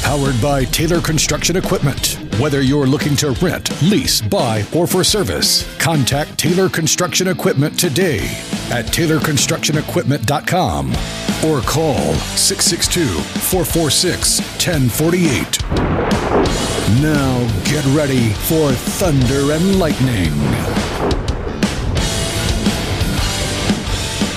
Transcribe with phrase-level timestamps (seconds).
[0.00, 2.18] Powered by Taylor Construction Equipment.
[2.38, 8.20] Whether you're looking to rent, lease, buy, or for service, contact Taylor Construction Equipment today
[8.70, 10.90] at TaylorConstructionEquipment.com
[11.44, 15.62] or call 662 446 1048.
[17.00, 20.32] Now get ready for Thunder and Lightning.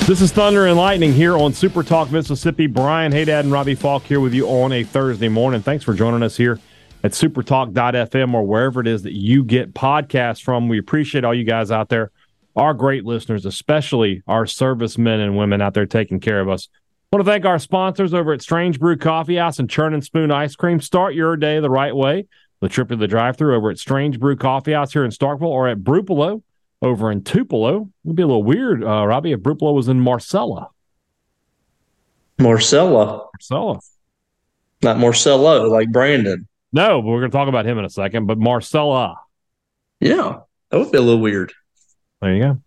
[0.08, 2.68] This is Thunder and Lightning here on Super Talk Mississippi.
[2.68, 5.64] Brian Hadad and Robbie Faulk here with you on a Thursday morning.
[5.64, 6.60] Thanks for joining us here
[7.04, 10.70] at supertalk.fm or wherever it is that you get podcasts from.
[10.70, 12.12] We appreciate all you guys out there,
[12.56, 16.70] our great listeners, especially our servicemen and women out there taking care of us.
[17.12, 20.04] I want to thank our sponsors over at Strange Brew Coffee House and Churn and
[20.04, 20.82] Spoon Ice Cream.
[20.82, 22.28] Start your day the right way.
[22.62, 25.48] The trip to the drive through over at Strange Brew Coffee House here in Starkville
[25.48, 26.44] or at Brupolo
[26.82, 27.90] over in Tupelo.
[28.04, 30.70] It'd be a little weird, uh, Robbie, if Brupolo was in Marcella.
[32.38, 33.26] Marcella.
[33.34, 33.80] Marcella.
[34.82, 36.48] Not Marcello, like Brandon.
[36.72, 38.28] No, but we're going to talk about him in a second.
[38.28, 39.18] But Marcella.
[40.00, 41.54] Yeah, that would be a little weird.
[42.22, 42.62] There you go.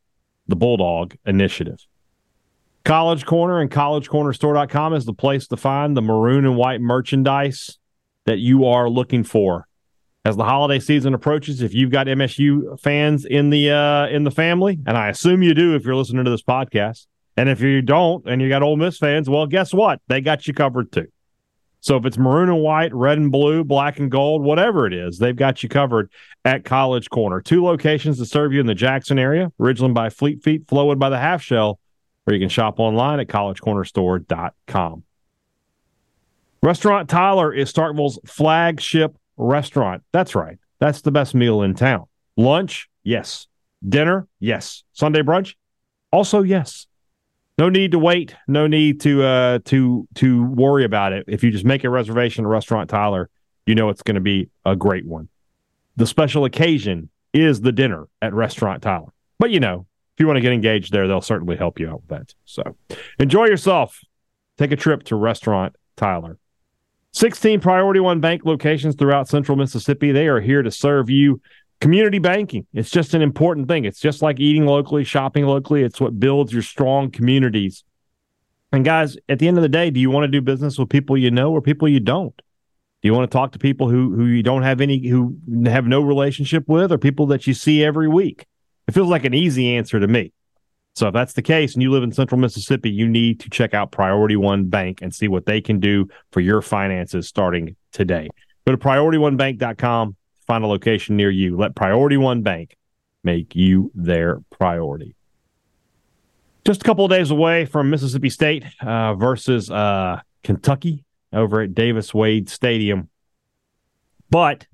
[0.47, 1.85] the Bulldog Initiative.
[2.86, 7.80] College Corner and collegecornerstore.com is the place to find the maroon and white merchandise
[8.26, 9.67] that you are looking for.
[10.26, 14.31] As the holiday season approaches, if you've got MSU fans in the uh, in the
[14.31, 17.81] family, and I assume you do if you're listening to this podcast, and if you
[17.81, 20.02] don't and you got Ole Miss fans, well, guess what?
[20.08, 21.08] They got you covered too.
[21.80, 25.20] So if it's maroon and white, red and blue, black and gold, whatever it is,
[25.20, 26.10] they've got you covered
[26.45, 27.42] at College Corner.
[27.42, 31.10] Two locations to serve you in the Jackson area, Ridgeland by Fleet Feet, Flowood by
[31.10, 31.80] the Half Shell,
[32.26, 35.04] or you can shop online at collegecornerstore.com.
[36.61, 40.04] Restaurant Tyler is Starkville's flagship restaurant.
[40.11, 40.58] That's right.
[40.80, 42.06] That's the best meal in town.
[42.38, 43.48] Lunch, yes.
[43.88, 44.84] Dinner, yes.
[44.94, 45.56] Sunday brunch,
[46.11, 46.88] also yes.
[47.58, 48.36] No need to wait.
[48.48, 51.26] No need to uh, to to worry about it.
[51.28, 53.30] If you just make a reservation at Restaurant Tyler,
[53.66, 55.30] you know it's going to be a great one.
[55.95, 59.14] The special occasion is the dinner at Restaurant Tyler.
[59.38, 62.01] But you know, if you want to get engaged there, they'll certainly help you out
[62.01, 62.33] with that.
[62.45, 62.75] So
[63.17, 63.99] enjoy yourself.
[64.57, 66.37] Take a trip to Restaurant Tyler.
[67.13, 70.11] 16 Priority One Bank locations throughout central Mississippi.
[70.11, 71.41] They are here to serve you.
[71.81, 73.83] Community banking, it's just an important thing.
[73.85, 75.83] It's just like eating locally, shopping locally.
[75.83, 77.83] It's what builds your strong communities.
[78.71, 80.89] And guys, at the end of the day, do you want to do business with
[80.89, 82.35] people you know or people you don't?
[82.35, 85.35] Do you want to talk to people who who you don't have any who
[85.65, 88.45] have no relationship with or people that you see every week?
[88.88, 90.33] It feels like an easy answer to me.
[90.95, 93.73] So if that's the case and you live in central Mississippi, you need to check
[93.73, 98.30] out Priority One Bank and see what they can do for your finances starting today.
[98.67, 101.58] Go to PriorityOneBank.com, find a location near you.
[101.58, 102.77] Let Priority One Bank
[103.23, 105.16] make you their priority.
[106.66, 111.73] Just a couple of days away from Mississippi State uh, versus uh, Kentucky over at
[111.73, 113.10] Davis Wade Stadium.
[114.30, 114.67] But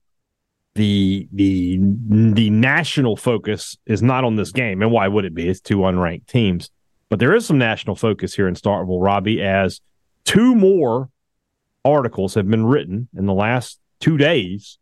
[0.79, 5.49] the the the national focus is not on this game, and why would it be?
[5.49, 6.71] It's two unranked teams,
[7.09, 9.81] but there is some national focus here in Starkville, Robbie, as
[10.23, 11.09] two more
[11.83, 14.77] articles have been written in the last two days,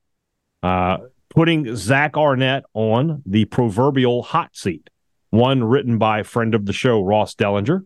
[0.62, 0.98] uh,
[1.30, 4.92] putting Zach Arnett on the proverbial hot seat.
[5.32, 7.86] One written by friend of the show Ross Dellenger,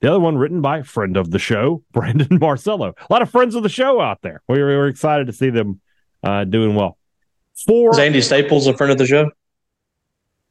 [0.00, 2.94] the other one written by friend of the show Brandon Marcello.
[2.96, 4.40] A lot of friends of the show out there.
[4.48, 5.80] We were, we were excited to see them
[6.22, 6.96] uh, doing well.
[7.66, 7.90] Four.
[7.90, 9.30] Is Andy Staples a friend of the show?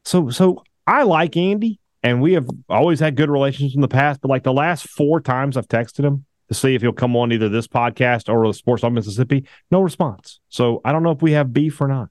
[0.04, 4.20] So, so I like Andy, and we have always had good relations in the past.
[4.20, 7.32] But like the last four times I've texted him to see if he'll come on
[7.32, 10.40] either this podcast or the Sports on Mississippi, no response.
[10.48, 12.10] So I don't know if we have beef or not.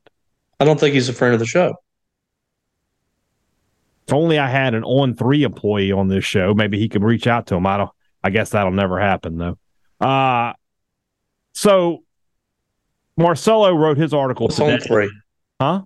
[0.59, 1.75] I don't think he's a friend of the show.
[4.07, 7.27] If only I had an on three employee on this show, maybe he could reach
[7.27, 7.67] out to him.
[7.67, 7.91] I don't.
[8.23, 9.57] I guess that'll never happen though.
[10.05, 10.53] Uh
[11.53, 12.03] so
[13.19, 14.45] Marcello wrote his article.
[14.45, 14.73] What's today.
[14.73, 15.11] on three?
[15.59, 15.81] Huh?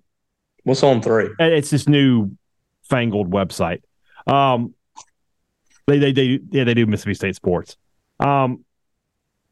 [0.64, 1.30] What's on three?
[1.40, 2.38] It's this new
[2.84, 3.82] fangled website.
[4.28, 4.76] Um,
[5.88, 7.76] they they they yeah they do Mississippi State sports.
[8.20, 8.64] Um,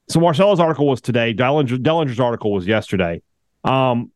[0.07, 1.33] so Marcello's article was today.
[1.33, 3.23] Dellenger, Dellenger's article was yesterday.
[3.63, 4.11] Um,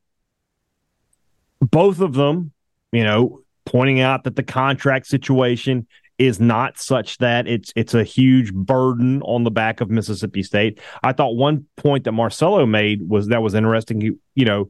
[1.59, 2.51] both of them,
[2.91, 8.03] you know, pointing out that the contract situation is not such that it's it's a
[8.03, 10.79] huge burden on the back of Mississippi State.
[11.03, 14.01] I thought one point that Marcello made was that was interesting.
[14.01, 14.69] He, you know,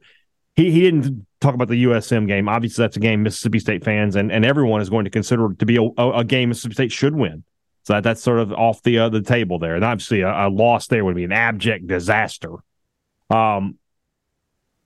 [0.56, 2.50] he he didn't talk about the USM game.
[2.50, 5.66] Obviously, that's a game Mississippi State fans and, and everyone is going to consider to
[5.66, 7.44] be a, a game Mississippi State should win.
[7.84, 9.76] So that, that's sort of off the uh, the table there.
[9.76, 12.54] And obviously, a, a loss there would be an abject disaster.
[13.30, 13.78] Um,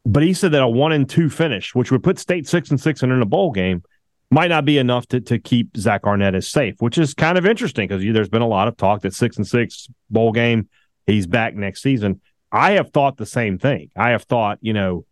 [0.05, 2.79] but he said that a one and two finish, which would put State six and
[2.79, 3.83] six and in a bowl game,
[4.31, 7.45] might not be enough to, to keep Zach Arnett as safe, which is kind of
[7.45, 10.69] interesting because there's been a lot of talk that six and six bowl game,
[11.07, 12.21] he's back next season.
[12.51, 13.89] I have thought the same thing.
[13.95, 15.05] I have thought, you know,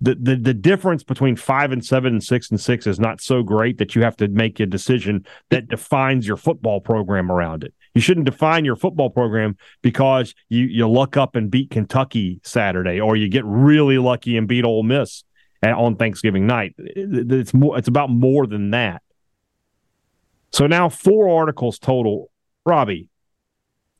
[0.00, 3.44] the, the the difference between five and seven and six and six is not so
[3.44, 7.72] great that you have to make a decision that defines your football program around it.
[7.94, 13.00] You shouldn't define your football program because you you luck up and beat Kentucky Saturday,
[13.00, 15.22] or you get really lucky and beat Ole Miss
[15.70, 16.74] on Thanksgiving night.
[16.78, 17.78] It's more.
[17.78, 19.02] It's about more than that.
[20.50, 22.30] So now four articles total.
[22.64, 23.08] Robbie,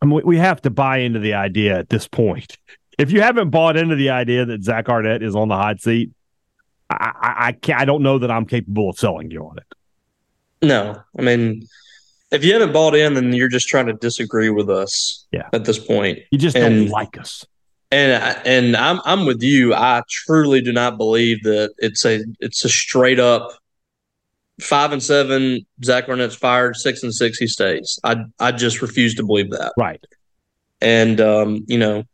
[0.01, 2.57] I mean, we have to buy into the idea at this point.
[2.99, 6.11] If you haven't bought into the idea that Zach Arnett is on the hot seat,
[6.91, 7.81] I, I, I can't.
[7.81, 9.65] I don't know that I'm capable of selling you on it.
[10.65, 11.67] No, I mean,
[12.31, 15.27] if you haven't bought in, then you're just trying to disagree with us.
[15.33, 15.49] Yeah.
[15.53, 17.45] At this point, you just and, don't like us.
[17.93, 19.75] And and I'm I'm with you.
[19.75, 23.51] I truly do not believe that it's a it's a straight up
[24.63, 25.67] five and seven.
[25.85, 26.77] Zach Arnett's fired.
[26.77, 28.01] Six and six, he stays.
[28.03, 29.75] I I just refuse to believe that.
[29.77, 30.03] Right.
[30.81, 32.05] And um, you know,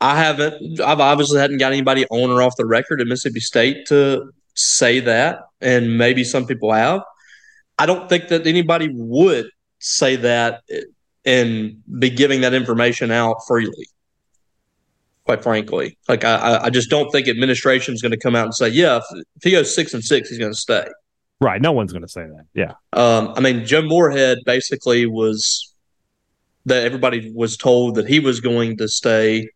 [0.00, 0.80] I haven't.
[0.80, 5.00] I've obviously hadn't got anybody on or off the record at Mississippi State to say
[5.00, 7.02] that, and maybe some people have.
[7.76, 10.62] I don't think that anybody would say that
[11.24, 13.88] and be giving that information out freely
[15.24, 15.96] quite frankly.
[16.08, 18.98] Like I, I just don't think administration is going to come out and say, yeah,
[18.98, 19.04] if,
[19.36, 20.86] if he goes six and six, he's going to stay.
[21.40, 21.60] Right.
[21.60, 22.44] No one's going to say that.
[22.54, 22.72] Yeah.
[22.92, 25.74] Um, I mean, Joe Moorhead basically was
[26.66, 29.48] that everybody was told that he was going to stay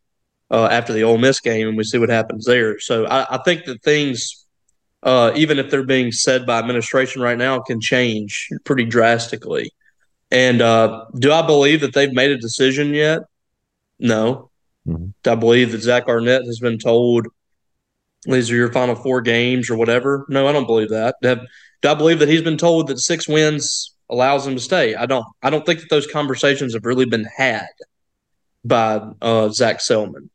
[0.50, 2.78] uh, after the Ole Miss game, and we see what happens there.
[2.80, 4.46] So I, I think that things,
[5.02, 9.70] uh, even if they're being said by administration right now, can change pretty drastically.
[10.30, 13.22] And uh, do I believe that they've made a decision yet?
[13.98, 14.50] No.
[14.88, 15.28] Mm-hmm.
[15.28, 17.26] I believe that Zach Arnett has been told
[18.24, 20.24] these are your final four games or whatever.
[20.28, 21.16] No, I don't believe that.
[21.22, 21.40] Have,
[21.82, 24.94] do I believe that he's been told that six wins allows him to stay?
[24.94, 25.24] I don't.
[25.42, 27.68] I don't think that those conversations have really been had
[28.64, 30.30] by uh, Zac Selmon.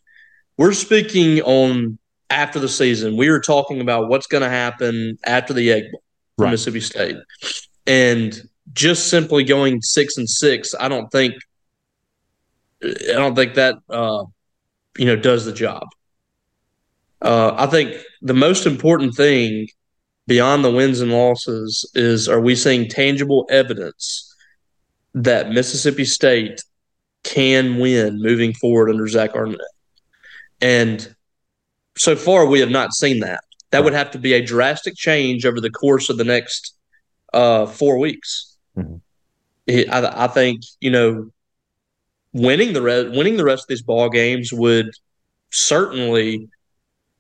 [0.57, 1.97] We're speaking on
[2.29, 3.17] after the season.
[3.17, 6.03] We are talking about what's going to happen after the Egg Bowl
[6.38, 6.51] for right.
[6.51, 7.17] Mississippi State,
[7.85, 10.73] and just simply going six and six.
[10.79, 11.33] I don't think.
[12.83, 14.23] I don't think that uh,
[14.98, 15.84] you know, does the job.
[17.22, 19.68] Uh, I think the most important thing
[20.28, 24.36] beyond the wins and losses is are we seeing tangible evidence
[25.13, 26.62] that Mississippi State
[27.24, 29.60] can win moving forward under Zach Arnett?
[30.62, 31.16] And
[31.98, 33.44] so far, we have not seen that.
[33.72, 36.75] That would have to be a drastic change over the course of the next
[37.34, 38.57] uh, four weeks.
[38.78, 38.98] Mm-hmm.
[39.92, 41.31] I, I, think you know
[42.33, 44.89] winning the re- winning the rest of these ball games would
[45.51, 46.50] certainly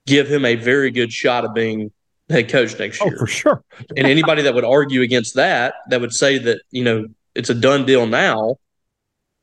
[0.05, 1.91] give him a very good shot of being
[2.29, 3.15] head coach next oh, year.
[3.15, 3.63] Oh, for sure.
[3.95, 7.05] and anybody that would argue against that, that would say that you know
[7.35, 8.57] it's a done deal now,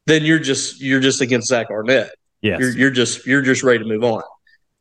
[0.06, 2.10] then you're just you're just against Zach Arnett.
[2.42, 2.60] Yes.
[2.60, 4.22] You're, you're just you're just ready to move on.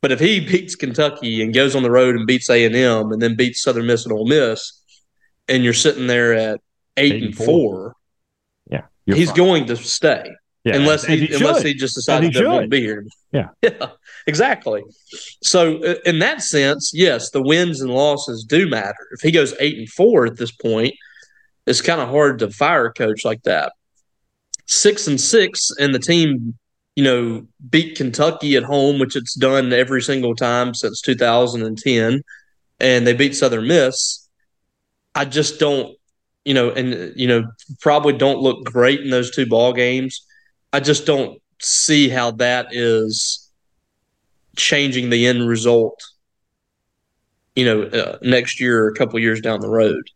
[0.02, 3.12] But if he beats Kentucky and goes on the road and beats A and M
[3.12, 4.82] and then beats Southern Miss and Ole Miss,
[5.48, 6.62] and you're sitting there at
[6.96, 7.96] eight, eight and four, four
[8.70, 9.38] yeah, he's fine.
[9.38, 10.30] going to stay.
[10.66, 13.06] Yeah, unless he, he unless he just decided he to be here.
[13.32, 13.50] Yeah.
[13.62, 13.92] yeah,
[14.28, 14.84] exactly.
[15.42, 19.08] So uh, in that sense, yes, the wins and losses do matter.
[19.12, 20.94] If he goes eight and four at this point,
[21.66, 23.72] it's kind of hard to fire a coach like that.
[24.66, 26.58] Six and six, and the team,
[26.96, 32.22] you know, beat Kentucky at home, which it's done every single time since 2010,
[32.82, 34.28] and they beat Southern Miss.
[35.16, 35.96] I just don't,
[36.44, 37.48] you know, and you know,
[37.80, 40.26] probably don't look great in those two ball games
[40.72, 43.50] I just don't see how that is
[44.56, 46.02] changing the end result.
[47.56, 50.10] You know, uh, next year or a couple years down the road.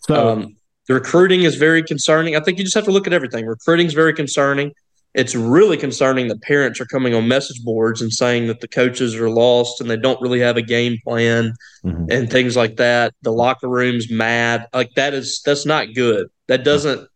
[0.00, 0.56] So um,
[0.88, 2.34] the recruiting is very concerning.
[2.34, 3.46] I think you just have to look at everything.
[3.46, 4.72] Recruiting is very concerning.
[5.14, 9.14] It's really concerning that parents are coming on message boards and saying that the coaches
[9.16, 11.54] are lost and they don't really have a game plan
[11.84, 12.04] mm-hmm.
[12.10, 13.14] and things like that.
[13.22, 14.66] The locker room's mad.
[14.74, 16.28] Like that is that's not good.
[16.48, 17.08] That doesn't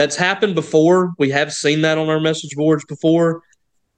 [0.00, 1.12] that's happened before.
[1.18, 3.42] We have seen that on our message boards before,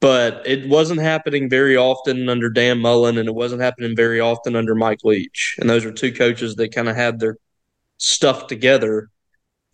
[0.00, 4.56] but it wasn't happening very often under Dan Mullen, and it wasn't happening very often
[4.56, 5.54] under Mike Leach.
[5.60, 7.36] And those are two coaches that kind of had their
[7.98, 9.10] stuff together.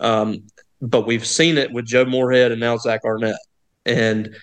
[0.00, 0.42] Um,
[0.82, 3.40] but we've seen it with Joe Moorhead and now Zach Arnett.
[3.86, 4.36] And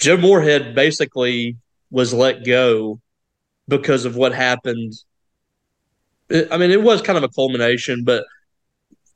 [0.00, 1.56] Joe Moorhead basically
[1.90, 3.00] was let go
[3.66, 4.92] because of what happened.
[6.30, 8.24] I mean, it was kind of a culmination, but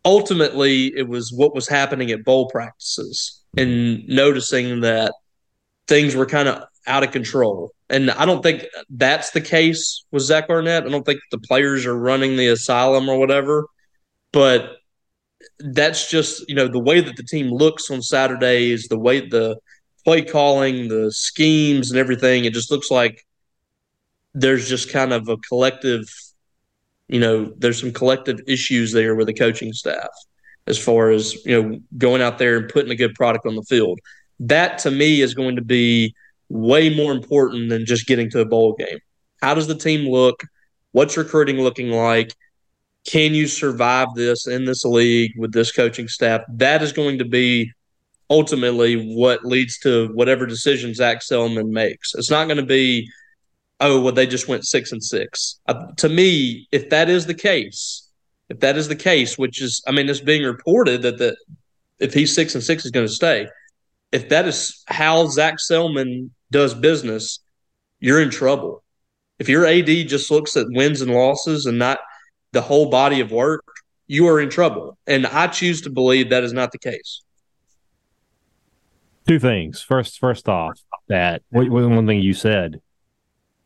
[0.04, 5.14] ultimately it was what was happening at bowl practices and noticing that
[5.86, 7.72] things were kind of out of control.
[7.90, 10.84] And I don't think that's the case with Zach Arnett.
[10.84, 13.66] I don't think the players are running the asylum or whatever,
[14.32, 14.76] but
[15.58, 19.58] that's just, you know, the way that the team looks on Saturdays, the way the
[20.04, 23.24] play calling, the schemes and everything, it just looks like
[24.34, 26.04] there's just kind of a collective,
[27.12, 30.08] you know, there's some collective issues there with the coaching staff
[30.66, 33.62] as far as, you know, going out there and putting a good product on the
[33.62, 34.00] field.
[34.40, 36.14] That to me is going to be
[36.48, 38.98] way more important than just getting to a bowl game.
[39.42, 40.42] How does the team look?
[40.92, 42.32] What's recruiting looking like?
[43.06, 46.40] Can you survive this in this league with this coaching staff?
[46.48, 47.72] That is going to be
[48.30, 52.14] ultimately what leads to whatever decision Zac Selmon makes.
[52.14, 53.10] It's not going to be,
[53.82, 55.60] oh, well, they just went six and six.
[55.66, 58.08] Uh, to me, if that is the case,
[58.48, 61.36] if that is the case, which is, I mean, it's being reported that the
[62.02, 63.46] if he's six and six, is going to stay.
[64.10, 67.38] If that is how Zac Selmon does business,
[68.00, 68.82] you're in trouble.
[69.38, 71.98] If your AD just looks at wins and losses and not
[72.50, 73.64] the whole body of work,
[74.06, 74.98] you are in trouble.
[75.06, 77.22] And I choose to believe that is not the case.
[79.26, 79.80] Two things.
[79.80, 82.80] First, first off, that one thing you said,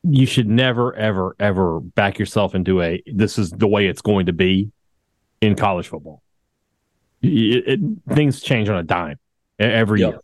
[0.08, 4.26] you should never, ever, ever back yourself into a this is the way it's going
[4.26, 4.70] to be
[5.40, 6.22] in college football.
[7.22, 7.80] It, it,
[8.14, 9.18] things change on a dime
[9.58, 10.10] every yep.
[10.10, 10.20] year.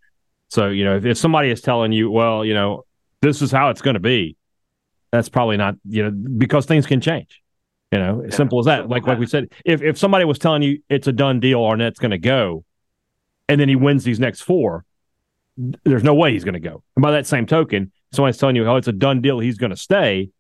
[0.49, 2.85] So, you know, if, if somebody is telling you, well, you know,
[3.23, 4.37] this is how it's going to be,
[5.11, 7.43] that's probably not, you know, because things can change.
[7.91, 8.35] You know, yeah.
[8.35, 8.89] simple as that.
[8.89, 11.99] Like like we said, if if somebody was telling you it's a done deal, Arnett's
[11.99, 12.65] going to go,
[13.49, 14.87] and then he wins these next four,
[15.85, 16.83] there's no way he's going to go.
[16.97, 19.71] And by that same token, somebody's telling you, oh, it's a done deal, he's going
[19.71, 20.31] to stay,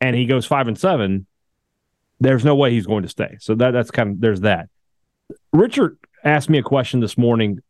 [0.00, 1.26] and he goes five and seven,
[2.20, 3.36] there's no way he's going to stay.
[3.40, 4.68] So that that's kind of there's that.
[5.52, 7.60] Richard asked me a question this morning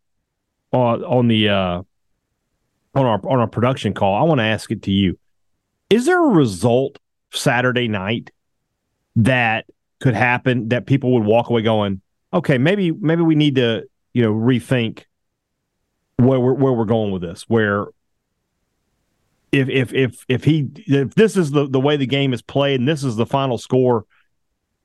[0.73, 1.83] on on the uh,
[2.95, 4.15] on our on our production call.
[4.15, 5.19] I want to ask it to you.
[5.91, 6.99] Is there a result
[7.33, 8.31] Saturday night
[9.17, 9.67] that
[10.01, 14.23] could happen that people would walk away going, okay, maybe maybe we need to you
[14.23, 15.05] know rethink
[16.17, 17.45] where we're where we're going with this.
[17.49, 17.87] Where
[19.57, 22.81] if if if if he if this is the the way the game is played
[22.81, 24.07] and this is the final score,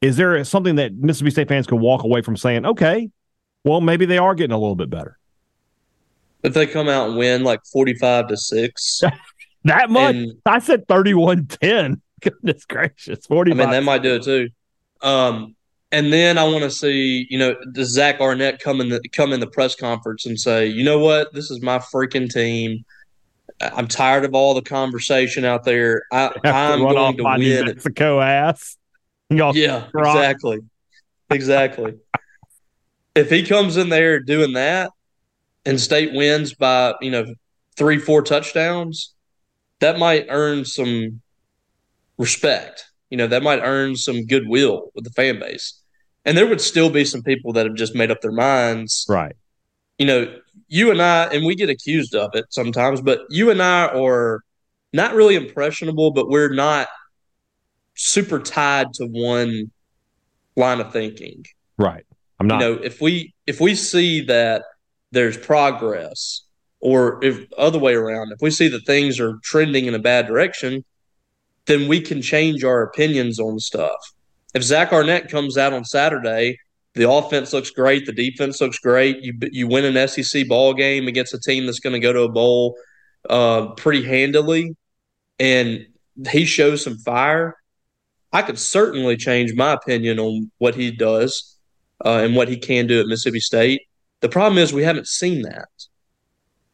[0.02, 3.10] is there something that Mississippi State fans can walk away from saying, okay,
[3.64, 5.18] well maybe they are getting a little bit better?
[6.44, 9.02] if they come out and win like 45 to 6
[9.66, 10.16] that much?
[10.16, 14.50] and, i said 31 10 goodness gracious 40 i mean that might do it too.
[15.02, 15.56] Um,
[15.92, 19.34] and then i want to see you know does zach arnett come in the come
[19.34, 21.34] in the press conference and say you know what?
[21.34, 22.86] This is my freaking team
[23.76, 26.04] i'm tired of all the conversation out there.
[26.12, 28.78] I, i'm going to win mexico ass.
[29.30, 30.60] Y'all yeah exactly.
[31.30, 31.94] Exactly.
[33.16, 34.92] If he comes in there doing that
[35.66, 37.34] and state wins by you know
[37.76, 39.14] three four touchdowns
[39.80, 41.22] that might earn some
[42.18, 42.86] respect.
[43.10, 45.80] You know that might earn some goodwill with the fan base.
[46.24, 49.06] And there would still be some people that have just made up their minds.
[49.10, 49.36] Right.
[49.98, 50.36] You know
[50.72, 54.42] you and i and we get accused of it sometimes but you and i are
[54.94, 56.88] not really impressionable but we're not
[57.96, 59.72] super tied to one
[60.56, 61.46] line of thinking.
[61.78, 62.06] Right.
[62.40, 62.62] I'm not.
[62.62, 64.64] You know if we if we see that
[65.12, 66.44] there's progress
[66.80, 70.26] or if other way around if we see that things are trending in a bad
[70.26, 70.84] direction
[71.66, 74.00] then we can change our opinions on stuff.
[74.56, 76.58] If zach arnett comes out on saturday
[76.94, 81.08] the offense looks great the defense looks great you you win an sec ball game
[81.08, 82.76] against a team that's going to go to a bowl
[83.30, 84.76] uh, pretty handily
[85.40, 85.86] and
[86.30, 87.56] he shows some fire
[88.34, 91.58] i could certainly change my opinion on what he does
[92.06, 93.82] uh, and what he can do at mississippi state
[94.22, 95.68] the problem is we haven't seen that.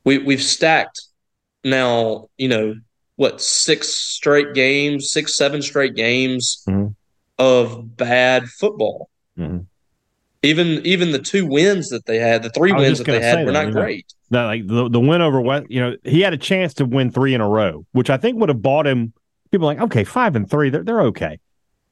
[0.04, 1.02] We we've stacked
[1.64, 2.76] now, you know,
[3.16, 6.90] what six straight games, six seven straight games mm-hmm.
[7.40, 9.10] of bad football.
[9.38, 9.60] Mm-hmm.
[10.44, 13.52] Even even the two wins that they had, the three wins that they had, were
[13.52, 14.14] not great.
[14.30, 17.12] Know, like the the win over West, you know, he had a chance to win
[17.12, 19.14] three in a row, which I think would have bought him.
[19.52, 21.40] People like, okay, five and three, they're they're okay,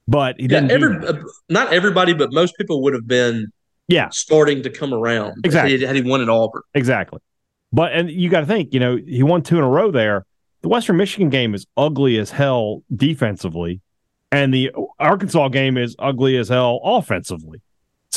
[0.06, 0.68] but he didn't.
[0.68, 3.50] Yeah, every, uh, not everybody, but most people would have been
[3.88, 5.44] yeah, starting to come around.
[5.44, 5.72] Exactly.
[5.72, 6.62] Had he, had he won at Auburn.
[6.74, 7.20] Exactly.
[7.72, 10.24] But and you got to think, you know, he won two in a row there.
[10.62, 13.80] The Western Michigan game is ugly as hell defensively,
[14.32, 17.60] and the Arkansas game is ugly as hell offensively.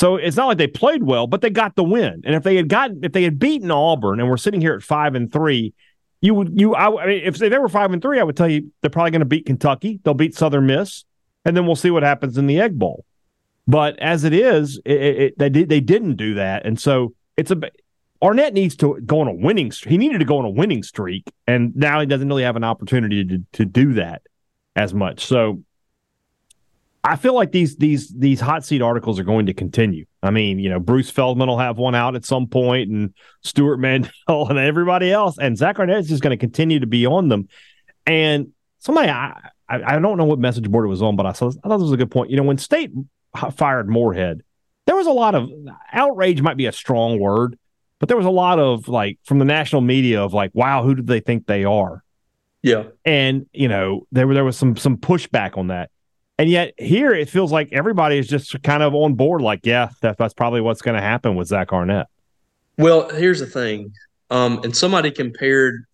[0.00, 2.22] So it's not like they played well, but they got the win.
[2.24, 4.82] And if they had gotten, if they had beaten Auburn, and we're sitting here at
[4.82, 5.74] five and three,
[6.22, 8.48] you would you I, I mean, if they were five and three, I would tell
[8.48, 10.00] you they're probably going to beat Kentucky.
[10.02, 11.04] They'll beat Southern Miss,
[11.44, 13.04] and then we'll see what happens in the Egg Bowl.
[13.68, 17.50] But as it is, it, it, they did they didn't do that, and so it's
[17.50, 17.60] a
[18.22, 19.70] Arnett needs to go on a winning.
[19.70, 19.90] Streak.
[19.90, 22.64] He needed to go on a winning streak, and now he doesn't really have an
[22.64, 24.22] opportunity to to do that
[24.74, 25.26] as much.
[25.26, 25.62] So
[27.02, 30.04] I feel like these these these hot seat articles are going to continue.
[30.22, 33.80] I mean, you know, Bruce Feldman will have one out at some point, and Stewart
[33.80, 37.28] Mandel and everybody else, and Zach Arnett is just going to continue to be on
[37.28, 37.48] them.
[38.06, 41.32] And somebody, I, I, I don't know what message board it was on, but I,
[41.32, 42.30] saw, I thought this was a good point.
[42.30, 42.90] You know, when State
[43.52, 44.42] fired Moorhead,
[44.86, 45.48] there was a lot of
[45.92, 46.42] outrage.
[46.42, 47.58] Might be a strong word,
[47.98, 50.96] but there was a lot of like from the national media of like, wow, who
[50.96, 52.02] do they think they are?
[52.62, 55.90] Yeah, and you know, there were there was some some pushback on that.
[56.40, 59.90] And yet here it feels like everybody is just kind of on board, like, yeah,
[60.00, 62.06] that, that's probably what's going to happen with Zach Arnett.
[62.78, 63.92] Well, here's the thing.
[64.30, 65.84] Um, and somebody compared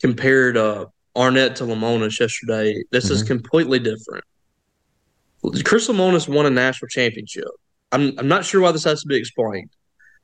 [0.00, 2.82] compared uh, Arnett to Lemonis yesterday.
[2.90, 3.14] This mm-hmm.
[3.16, 4.24] is completely different.
[5.62, 7.44] Chris Lemonis won a national championship.
[7.92, 9.68] I'm I'm not sure why this has to be explained.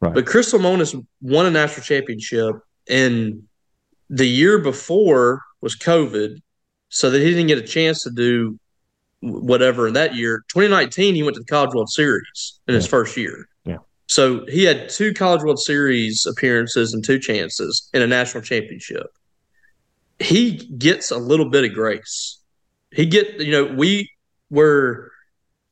[0.01, 0.15] Right.
[0.15, 2.57] But Chris Lemonis won a national championship
[2.89, 3.43] and
[4.09, 6.41] the year before was COVID,
[6.89, 8.59] so that he didn't get a chance to do
[9.23, 10.45] whatever in that year.
[10.49, 13.49] 2019, he went to the College World Series in his first year.
[13.65, 13.79] Yeah.
[14.07, 19.07] So he had two College World Series appearances and two chances in a national championship.
[20.19, 22.39] He gets a little bit of grace.
[22.91, 24.11] He get you know we
[24.51, 25.11] were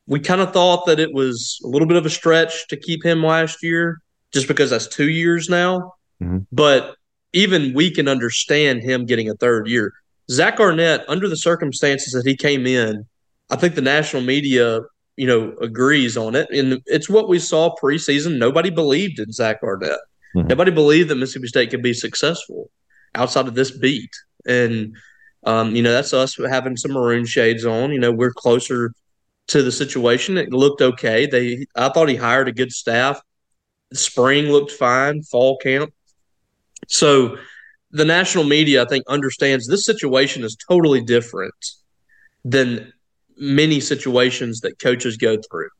[0.06, 3.04] we kind of thought that it was a little bit of a stretch to keep
[3.04, 4.00] him last year
[4.32, 5.92] just because that's two years now.
[6.22, 6.38] Mm-hmm.
[6.50, 6.96] But
[7.32, 9.92] even we can understand him getting a third year.
[10.30, 13.04] Zach Arnett, under the circumstances that he came in,
[13.50, 14.80] I think the national media,
[15.16, 16.48] you know, agrees on it.
[16.50, 18.38] And it's what we saw preseason.
[18.38, 19.98] Nobody believed in Zach Arnett.
[20.36, 20.48] Mm-hmm.
[20.48, 22.70] Nobody believed that Mississippi State could be successful
[23.14, 24.10] outside of this beat.
[24.46, 24.94] And,
[25.44, 27.90] um, you know, that's us having some maroon shades on.
[27.90, 28.92] You know, we're closer
[29.48, 30.38] to the situation.
[30.38, 31.26] It looked okay.
[31.26, 33.20] They, I thought he hired a good staff.
[33.92, 35.22] Spring looked fine.
[35.24, 35.92] Fall camp.
[36.86, 37.36] So
[37.90, 41.54] the national media, I think, understands this situation is totally different
[42.44, 42.92] than
[43.40, 45.70] many situations that coaches go through.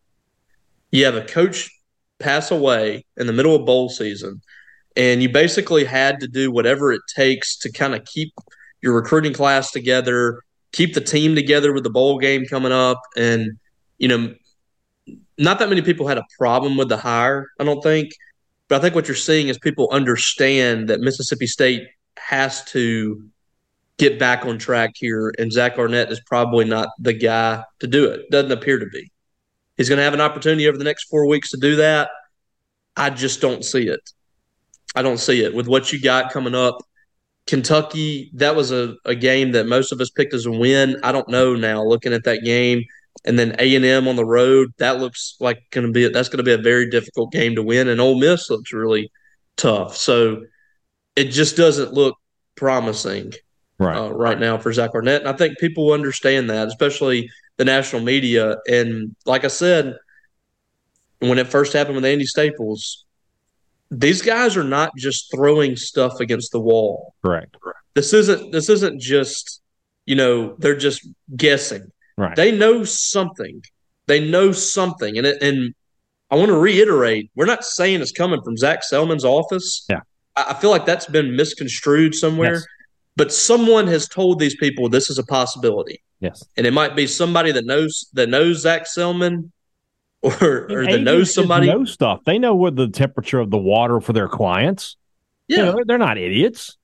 [0.91, 1.71] You have a coach
[2.19, 4.41] pass away in the middle of bowl season,
[4.97, 8.33] and you basically had to do whatever it takes to kind of keep
[8.83, 10.43] your recruiting class together,
[10.73, 13.01] keep the team together with the bowl game coming up.
[13.17, 13.59] And,
[13.99, 14.35] you know,
[15.39, 18.11] not that many people had a problem with the hire, I don't think.
[18.69, 23.30] But I think what you're seeing is people understand that Mississippi State has to
[24.01, 28.07] get back on track here, and Zach Arnett is probably not the guy to do
[28.07, 28.31] it.
[28.31, 29.13] Doesn't appear to be.
[29.77, 32.11] He's going to have an opportunity over the next four weeks to do that.
[32.97, 34.01] I just don't see it.
[34.97, 36.79] I don't see it with what you got coming up.
[37.47, 40.99] Kentucky, that was a, a game that most of us picked as a win.
[41.03, 41.83] I don't know now.
[41.83, 42.83] Looking at that game,
[43.27, 46.29] and then A and M on the road, that looks like going to be that's
[46.29, 47.89] going to be a very difficult game to win.
[47.89, 49.11] And Ole Miss looks really
[49.57, 49.97] tough.
[49.97, 50.43] So
[51.17, 52.17] it just doesn't look
[52.55, 53.33] promising
[53.81, 55.23] right, uh, right now for Zach Arnett.
[55.23, 58.59] And I think people understand that, especially the national media.
[58.69, 59.97] And like I said,
[61.19, 63.05] when it first happened with Andy Staples,
[63.91, 67.15] these guys are not just throwing stuff against the wall.
[67.25, 67.57] Correct.
[67.95, 69.61] This isn't this isn't just,
[70.07, 71.91] you know, they're just guessing.
[72.17, 72.37] Right.
[72.37, 73.63] They know something.
[74.07, 75.19] They know something.
[75.19, 75.75] And it, and
[76.31, 79.85] I want to reiterate, we're not saying it's coming from Zac Selmon's office.
[79.89, 80.01] Yeah.
[80.37, 82.55] I, feel like that's been misconstrued somewhere.
[82.55, 82.67] Yes.
[83.21, 86.03] But someone has told these people this is a possibility.
[86.21, 86.43] Yes.
[86.57, 89.51] And it might be somebody that knows that knows Zac Selmon
[90.23, 90.33] or,
[90.73, 92.21] or that knows somebody know stuff.
[92.25, 94.97] They know what the temperature of the water for their clients.
[95.49, 95.59] Yeah.
[95.59, 96.79] You know, they're not idiots.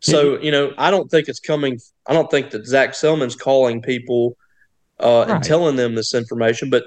[0.00, 3.80] So, you know, I don't think it's coming I don't think that Zac Selmon's calling
[3.80, 4.36] people
[5.00, 5.36] uh, right.
[5.36, 6.84] and telling them this information, but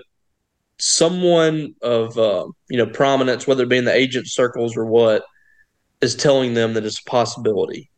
[0.77, 5.23] someone of uh, you know prominence, whether it be in the agent circles or what,
[6.01, 7.89] is telling them that it's a possibility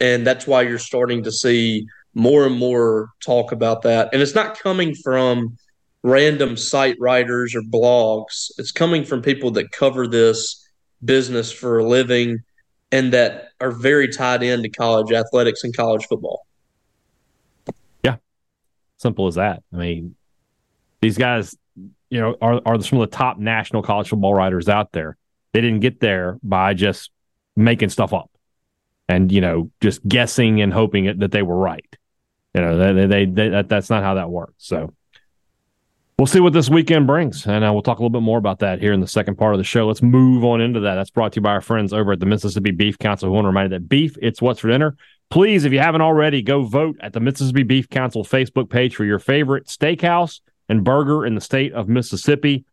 [0.00, 4.10] and that's why you're starting to see more and more talk about that.
[4.12, 5.56] And it's not coming from
[6.02, 8.50] random site writers or blogs.
[8.58, 10.68] It's coming from people that cover this
[11.04, 12.40] business for a living
[12.90, 16.46] and that are very tied into college athletics and college football.
[18.02, 18.16] Yeah.
[18.96, 19.62] Simple as that.
[19.72, 20.14] I mean,
[21.00, 21.56] these guys,
[22.10, 25.16] you know, are are some of the top national college football writers out there.
[25.52, 27.10] They didn't get there by just
[27.56, 28.30] making stuff up
[29.08, 31.96] and you know just guessing and hoping that they were right.
[32.54, 34.54] You know, they, they, they that, that's not how that works.
[34.58, 34.92] So,
[36.18, 38.60] we'll see what this weekend brings, and uh, we'll talk a little bit more about
[38.60, 39.86] that here in the second part of the show.
[39.86, 40.94] Let's move on into that.
[40.96, 43.28] That's brought to you by our friends over at the Mississippi Beef Council.
[43.28, 44.96] We want to remind you that beef, it's what's for dinner.
[45.30, 49.04] Please, if you haven't already, go vote at the Mississippi Beef Council Facebook page for
[49.04, 52.64] your favorite steakhouse and burger in the state of Mississippi.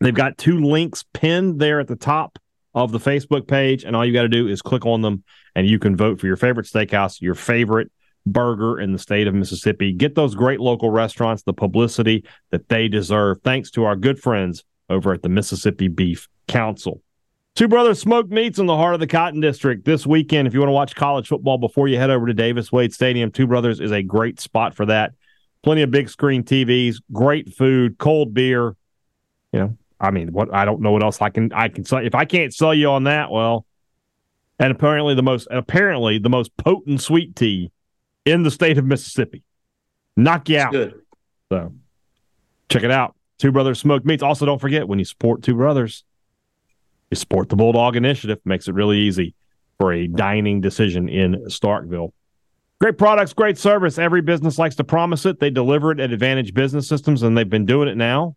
[0.00, 2.38] They've got two links pinned there at the top
[2.74, 5.22] of the Facebook page, and all you got to do is click on them,
[5.54, 7.90] and you can vote for your favorite steakhouse, your favorite
[8.26, 9.92] burger in the state of Mississippi.
[9.92, 14.64] Get those great local restaurants the publicity that they deserve, thanks to our good friends
[14.88, 17.00] over at the Mississippi Beef Council.
[17.54, 20.48] Two Brothers Smoked Meats in the heart of the Cotton District this weekend.
[20.48, 23.30] If you want to watch college football before you head over to Davis Wade Stadium,
[23.30, 25.12] Two Brothers is a great spot for that.
[25.62, 28.74] Plenty of big screen TVs, great food, cold beer.
[29.52, 32.04] You know, I mean, what I don't know what else I can I can sell.
[32.04, 33.64] If I can't sell you on that, well,
[34.58, 37.70] and apparently the most apparently the most potent sweet tea
[38.24, 39.42] in the state of Mississippi.
[40.16, 40.72] Knock you It's out.
[40.72, 41.00] good.
[41.50, 41.72] So
[42.68, 43.14] check it out.
[43.38, 44.22] Two Brothers Smoked Meats.
[44.22, 46.04] Also, don't forget when you support Two Brothers,
[47.10, 48.38] you support the Bulldog Initiative.
[48.44, 49.34] Makes it really easy
[49.78, 52.12] for a dining decision in Starkville.
[52.80, 53.98] Great products, great service.
[53.98, 55.40] Every business likes to promise it.
[55.40, 58.36] They deliver it at Advantage Business Systems, and they've been doing it now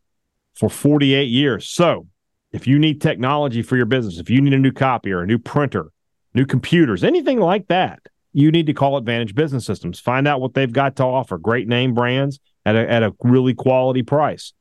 [0.57, 1.67] for 48 years.
[1.67, 2.07] So
[2.51, 5.37] if you need technology for your business, if you need a new copier, a new
[5.37, 5.91] printer,
[6.33, 7.99] new computers, anything like that,
[8.33, 9.99] you need to call Advantage Business Systems.
[9.99, 11.37] Find out what they've got to offer.
[11.37, 14.53] Great name brands at a, at a really quality price.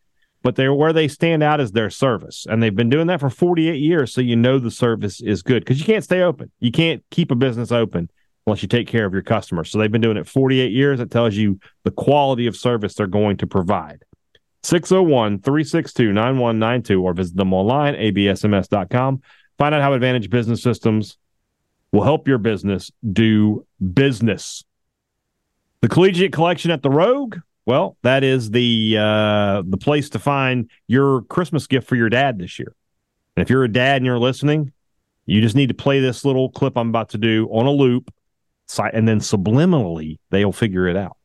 [0.43, 2.47] But they're where they stand out is their service.
[2.49, 4.13] And they've been doing that for 48 years.
[4.13, 6.51] So you know the service is good because you can't stay open.
[6.61, 8.09] You can't keep a business open
[8.47, 9.71] unless you take care of your customers.
[9.71, 11.01] So they've been doing it 48 years.
[11.01, 14.05] It tells you the quality of service they're going to provide.
[14.67, 19.23] 601 362 9192 or visit them online, absms.com.
[19.59, 21.19] Find out how Advantage Business Systems
[21.93, 24.65] will help your business do business.
[25.83, 30.69] The Collegiate Collection at the Rogue, well, that is the uh, the place to find
[30.89, 32.75] your Christmas gift for your dad this year.
[33.37, 34.73] And if you're a dad and you're listening,
[35.27, 38.13] you just need to play this little clip I'm about to do on a loop,
[38.93, 41.17] and then subliminally they'll figure it out.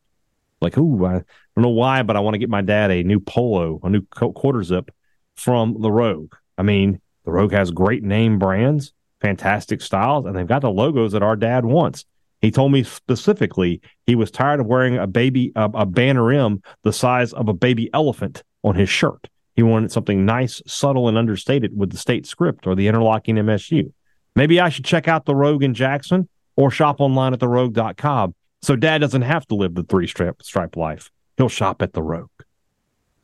[0.60, 1.22] Like, ooh, I
[1.54, 4.02] don't know why, but I want to get my dad a new polo, a new
[4.02, 4.90] quarter zip
[5.36, 6.34] from the Rogue.
[6.56, 11.12] I mean, the Rogue has great name brands, fantastic styles, and they've got the logos
[11.12, 12.04] that our dad wants.
[12.40, 16.62] He told me specifically he was tired of wearing a baby a, a banner M
[16.82, 19.28] the size of a baby elephant on his shirt.
[19.54, 23.92] He wanted something nice, subtle, and understated with the state script or the interlocking MSU.
[24.34, 28.76] Maybe I should check out the Rogue in Jackson or shop online at therogue.com so
[28.76, 31.10] dad doesn't have to live the three stripe stripe life.
[31.42, 32.30] He'll shop at the Rogue.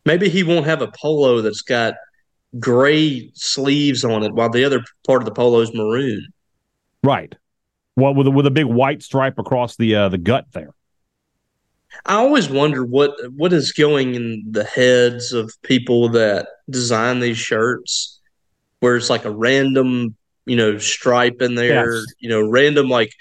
[0.04, 1.94] Maybe he won't have a polo that's got
[2.58, 6.26] gray sleeves on it while the other part of the polo is maroon.
[7.04, 7.32] Right.
[7.94, 10.74] Well, with a, with a big white stripe across the uh, the gut there.
[12.06, 17.38] I always wonder what what is going in the heads of people that design these
[17.38, 18.18] shirts,
[18.80, 22.04] where it's like a random, you know, stripe in there, Yes.
[22.18, 23.12] you know, random like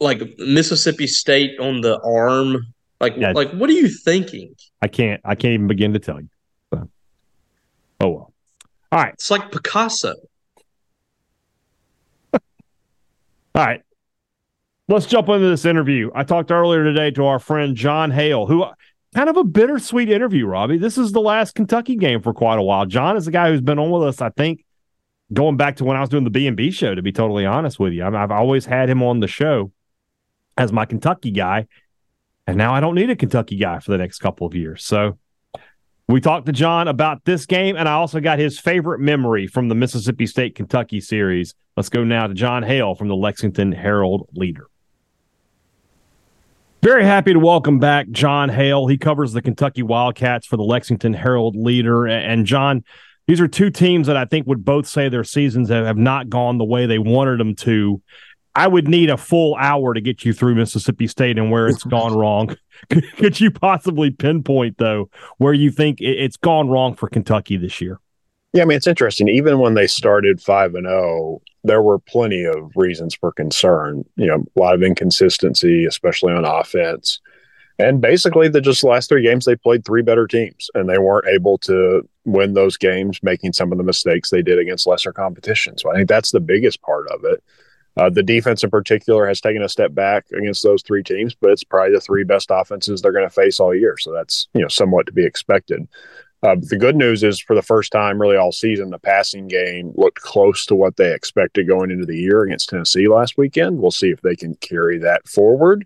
[0.00, 2.74] like Mississippi State on the arm.
[3.00, 3.32] Like Yeah.
[3.32, 4.54] like what are you thinking?
[4.82, 6.28] I can't I can't even begin to tell you.
[6.72, 6.88] So.
[8.00, 8.32] Oh well.
[8.90, 9.12] All right.
[9.14, 10.14] It's like Picasso.
[12.32, 12.40] All
[13.54, 13.82] right.
[14.88, 16.10] Let's jump into this interview.
[16.14, 18.64] I talked earlier today to our friend John Hale, who
[19.14, 20.78] kind of a bittersweet interview, Robbie.
[20.78, 22.86] This is the last Kentucky game for quite a while.
[22.86, 24.64] John is the guy who's been on with us, I think,
[25.32, 27.92] going back to when I was doing the B&B show, to be totally honest with
[27.92, 28.02] you.
[28.02, 29.72] I mean, I've always had him on the show
[30.56, 31.66] as my Kentucky guy,
[32.48, 34.82] and now I don't need a Kentucky guy for the next couple of years.
[34.82, 35.18] So
[36.08, 39.68] we talked to John about this game, and I also got his favorite memory from
[39.68, 41.54] the Mississippi State Kentucky series.
[41.76, 44.66] Let's go now to John Hale from the Lexington Herald Leader.
[46.82, 48.86] Very happy to welcome back John Hale.
[48.86, 52.06] He covers the Kentucky Wildcats for the Lexington Herald Leader.
[52.06, 52.82] And John,
[53.26, 56.56] these are two teams that I think would both say their seasons have not gone
[56.56, 58.00] the way they wanted them to.
[58.58, 61.84] I would need a full hour to get you through Mississippi State and where it's
[61.84, 62.56] gone wrong.
[62.90, 67.80] Could, you possibly pinpoint, though, where you think it- it's gone wrong for Kentucky this
[67.80, 68.00] year?
[68.52, 69.28] Yeah, I mean it's interesting.
[69.28, 74.04] Even when they started five and zero, there were plenty of reasons for concern.
[74.16, 77.20] You know, a lot of inconsistency, especially on offense.
[77.78, 81.28] And basically, the just last three games they played three better teams, and they weren't
[81.28, 85.78] able to win those games, making some of the mistakes they did against lesser competition.
[85.78, 87.44] So I think that's the biggest part of it.
[87.96, 91.50] Uh, the defense in particular has taken a step back against those three teams, but
[91.50, 93.96] it's probably the three best offenses they're going to face all year.
[93.98, 95.88] So that's you know somewhat to be expected.
[96.44, 99.92] Uh, the good news is, for the first time, really all season, the passing game
[99.96, 103.80] looked close to what they expected going into the year against Tennessee last weekend.
[103.80, 105.84] We'll see if they can carry that forward.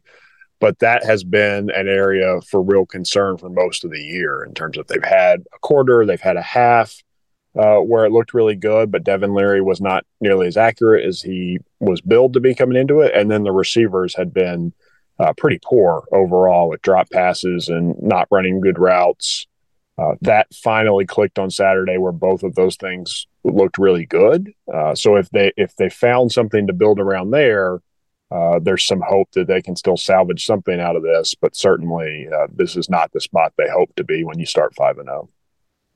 [0.62, 4.54] but that has been an area for real concern for most of the year in
[4.54, 6.94] terms of they've had a quarter, they've had a half
[7.56, 11.20] uh, where it looked really good, but Devin Leary was not nearly as accurate as
[11.20, 13.14] he was billed to be coming into it.
[13.14, 14.72] And then the receivers had been
[15.18, 19.46] uh, pretty poor overall with drop passes and not running good routes.
[19.98, 24.52] Uh, that finally clicked on Saturday, where both of those things looked really good.
[24.72, 27.80] Uh, so if they if they found something to build around there,
[28.30, 31.34] uh, there's some hope that they can still salvage something out of this.
[31.34, 34.74] But certainly, uh, this is not the spot they hope to be when you start
[34.74, 35.28] five and zero.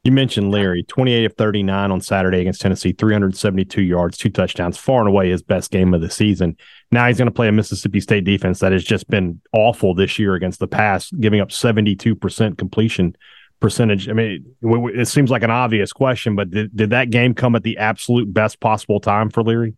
[0.06, 5.00] You mentioned Leary, 28 of 39 on Saturday against Tennessee, 372 yards, two touchdowns, far
[5.00, 6.56] and away his best game of the season.
[6.92, 10.16] Now he's going to play a Mississippi State defense that has just been awful this
[10.16, 13.16] year against the pass, giving up 72% completion
[13.58, 14.08] percentage.
[14.08, 17.64] I mean, it seems like an obvious question, but did, did that game come at
[17.64, 19.74] the absolute best possible time for Leary?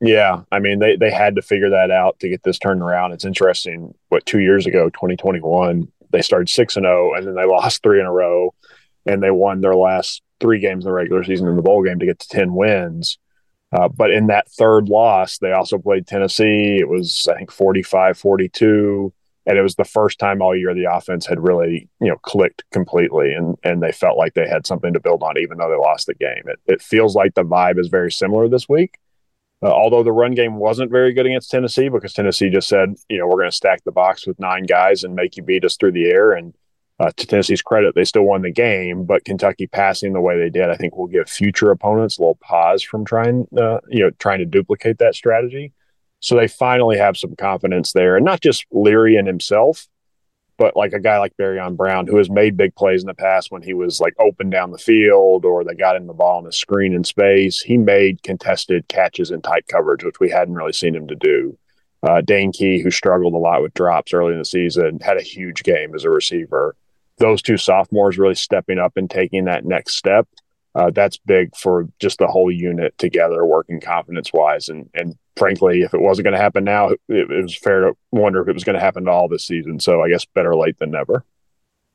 [0.00, 3.12] Yeah, I mean they they had to figure that out to get this turned around.
[3.12, 3.94] It's interesting.
[4.08, 7.82] What two years ago, 2021, they started six and zero, oh, and then they lost
[7.82, 8.54] three in a row
[9.06, 11.98] and they won their last three games in the regular season in the bowl game
[11.98, 13.18] to get to 10 wins.
[13.72, 16.76] Uh, but in that third loss, they also played Tennessee.
[16.78, 19.12] It was, I think, 45 42.
[19.46, 22.64] And it was the first time all year the offense had really, you know, clicked
[22.72, 25.76] completely and, and they felt like they had something to build on, even though they
[25.76, 26.42] lost the game.
[26.46, 28.98] It, it feels like the vibe is very similar this week.
[29.62, 33.18] Uh, although the run game wasn't very good against Tennessee because Tennessee just said, you
[33.18, 35.76] know, we're going to stack the box with nine guys and make you beat us
[35.76, 36.32] through the air.
[36.32, 36.52] And
[36.98, 40.48] uh, to Tennessee's credit, they still won the game, but Kentucky passing the way they
[40.48, 44.10] did, I think will give future opponents a little pause from trying, uh, you know,
[44.18, 45.72] trying to duplicate that strategy.
[46.20, 49.86] So they finally have some confidence there, and not just Leary and himself,
[50.56, 53.52] but like a guy like Barion Brown, who has made big plays in the past
[53.52, 56.46] when he was like open down the field or they got him the ball on
[56.46, 57.60] a screen in space.
[57.60, 61.58] He made contested catches in tight coverage, which we hadn't really seen him to do.
[62.02, 65.22] Uh, Dane Key, who struggled a lot with drops early in the season, had a
[65.22, 66.74] huge game as a receiver
[67.18, 70.28] those two sophomores really stepping up and taking that next step.
[70.74, 74.68] Uh, that's big for just the whole unit together, working confidence wise.
[74.68, 77.96] And and frankly, if it wasn't going to happen now, it, it, was fair to
[78.12, 79.80] wonder if it was going to happen all this season.
[79.80, 81.24] So I guess better late than never.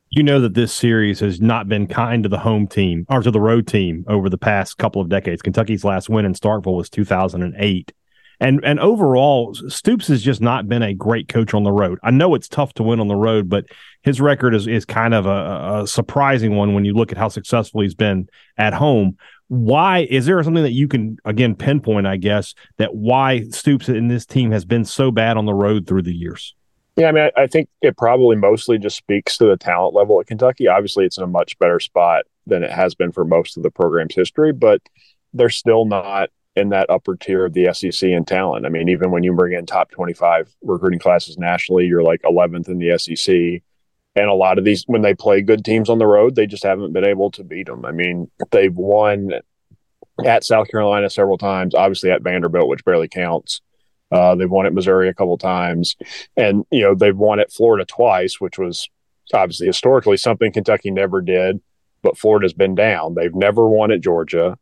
[0.10, 3.32] You know that this series has not been kind to the home team or to
[3.32, 5.42] the road team over the past couple of decades.
[5.42, 7.94] Kentucky's last win in Starkville was 2008.
[8.42, 12.00] And and overall, Stoops has just not been a great coach on the road.
[12.02, 13.66] I know it's tough to win on the road, but
[14.02, 17.30] his record is is kind of a, a surprising one when you look at how
[17.30, 18.28] successful he's been
[18.58, 19.16] at home.
[19.50, 22.08] Why is there something that you can again pinpoint?
[22.08, 25.86] I guess that why Stoops in this team has been so bad on the road
[25.86, 26.56] through the years.
[26.96, 30.20] Yeah, I mean, I, I think it probably mostly just speaks to the talent level
[30.20, 30.68] at Kentucky.
[30.68, 33.70] Obviously, it's in a much better spot than it has been for most of the
[33.70, 34.82] program's history, but
[35.32, 38.66] they're still not in that upper tier of the SEC in talent.
[38.66, 42.68] I mean, even when you bring in top 25 recruiting classes nationally, you're like 11th
[42.68, 43.64] in the SEC.
[44.14, 46.64] And a lot of these, when they play good teams on the road, they just
[46.64, 47.86] haven't been able to beat them.
[47.86, 49.32] I mean, they've won
[50.26, 53.62] at South Carolina several times, obviously at Vanderbilt, which barely counts.
[54.12, 55.96] Uh, they've won at Missouri a couple times,
[56.36, 58.90] and you know they've won at Florida twice, which was
[59.34, 61.62] obviously historically something Kentucky never did.
[62.02, 63.14] But Florida's been down.
[63.16, 64.58] They've never won at Georgia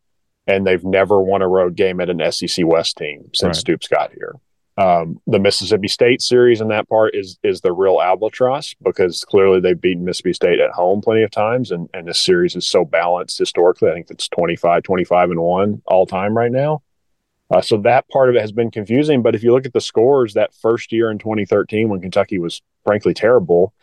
[0.49, 3.55] and they've never won a road game at an SEC West team since right.
[3.55, 4.35] Stoops got here.
[4.77, 9.59] Um, the Mississippi State series in that part is is the real albatross because clearly
[9.59, 12.83] they've beaten Mississippi State at home plenty of times, and, and this series is so
[12.83, 13.89] balanced historically.
[13.89, 16.81] I think it's 25, 25 and one all time right now.
[17.51, 19.21] Uh, so that part of it has been confusing.
[19.21, 22.61] But if you look at the scores that first year in 2013 when Kentucky was
[22.85, 23.73] frankly terrible,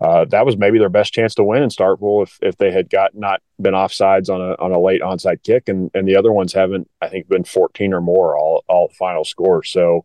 [0.00, 2.90] uh, that was maybe their best chance to win in Starkville if if they had
[2.90, 6.32] got not been offsides on a on a late onside kick, and and the other
[6.32, 9.70] ones haven't I think been 14 or more all all final scores.
[9.70, 10.04] So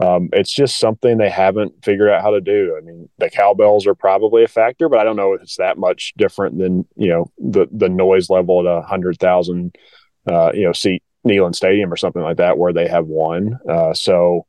[0.00, 2.76] um, it's just something they haven't figured out how to do.
[2.76, 5.78] I mean, the cowbells are probably a factor, but I don't know if it's that
[5.78, 9.76] much different than you know the the noise level at a hundred thousand
[10.30, 13.58] uh, you know seat Neyland Stadium or something like that where they have won.
[13.68, 14.46] Uh, so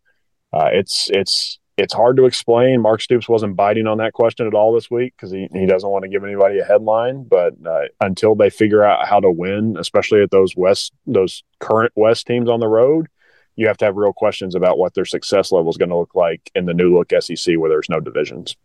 [0.54, 2.82] uh, it's it's it's hard to explain.
[2.82, 5.90] Mark Stoops wasn't biting on that question at all this week because he, he doesn't
[5.90, 7.24] want to give anybody a headline.
[7.24, 11.92] But uh, until they figure out how to win, especially at those West, those current
[11.96, 13.08] West teams on the road,
[13.56, 16.14] you have to have real questions about what their success level is going to look
[16.14, 18.56] like in the new look SEC where there's no divisions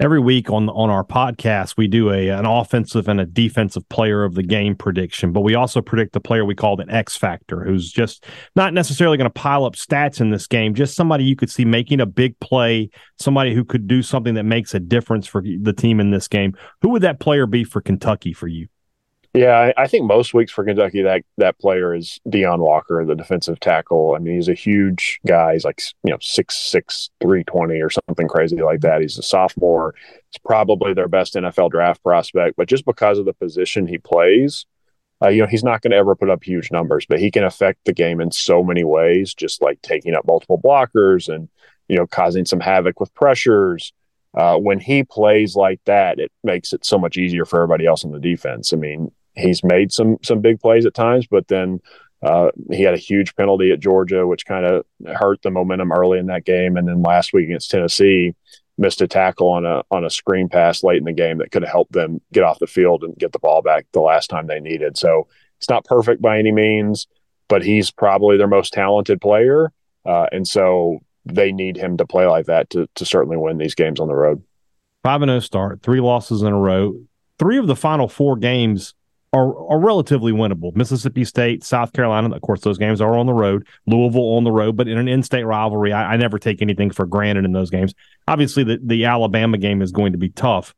[0.00, 4.24] every week on on our podcast we do a an offensive and a defensive player
[4.24, 7.62] of the game prediction but we also predict the player we call an x factor
[7.64, 8.26] who's just
[8.56, 11.64] not necessarily going to pile up stats in this game just somebody you could see
[11.64, 15.72] making a big play somebody who could do something that makes a difference for the
[15.72, 16.54] team in this game.
[16.82, 18.68] Who would that player be for kentucky for you
[19.34, 23.58] Yeah, I, think most weeks for Kentucky that that player is Deone Walker, the defensive
[23.58, 24.14] tackle.
[24.14, 25.54] I mean, he's a huge guy.
[25.54, 29.00] He's like you know six six three twenty or something crazy like that.
[29.00, 29.96] He's a sophomore.
[30.30, 34.66] He's probably their best NFL draft prospect, but just because of the position he plays,
[35.20, 37.42] uh, you know, he's not going to ever put up huge numbers, but he can
[37.42, 41.48] affect the game in so many ways, just like taking up multiple blockers and
[41.88, 43.92] you know causing some havoc with pressures.
[44.32, 48.04] Uh, when he plays like that, it makes it so much easier for everybody else
[48.04, 48.72] on the defense.
[48.72, 51.80] I mean, he's made some some big plays at times, but then
[52.22, 56.18] uh, he had a huge penalty at Georgia, which kind of hurt the momentum early
[56.18, 56.76] in that game.
[56.76, 58.34] And then last week against Tennessee,
[58.78, 61.62] missed a tackle on a on a screen pass late in the game that could
[61.62, 64.46] have helped them get off the field and get the ball back the last time
[64.46, 64.96] they needed.
[64.96, 67.06] So it's not perfect by any means,
[67.48, 69.72] but he's probably their most talented player,
[70.04, 73.74] uh, and so they need him to play like that to to certainly win these
[73.74, 74.42] games on the road.
[75.02, 76.94] Five and zero oh start, three losses in a row.
[77.38, 78.94] Three of the final four games
[79.34, 80.74] are, are relatively winnable.
[80.74, 83.66] Mississippi State, South Carolina, of course, those games are on the road.
[83.86, 87.04] Louisville on the road, but in an in-state rivalry, I, I never take anything for
[87.04, 87.94] granted in those games.
[88.28, 90.74] Obviously, the, the Alabama game is going to be tough.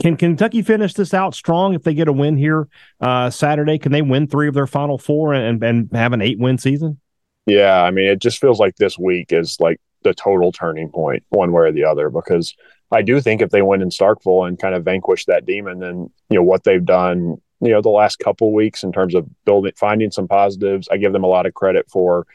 [0.00, 2.68] Can Kentucky finish this out strong if they get a win here
[3.00, 3.78] uh, Saturday?
[3.78, 7.00] Can they win three of their final four and, and have an eight win season?
[7.46, 11.24] Yeah, I mean, it just feels like this week is like the total turning point,
[11.30, 12.54] one way or the other, because
[12.92, 16.10] I do think if they win in Starkville and kind of vanquish that demon, then
[16.28, 19.72] you know what they've done, you know, the last couple weeks in terms of building,
[19.76, 20.88] finding some positives.
[20.90, 22.26] I give them a lot of credit for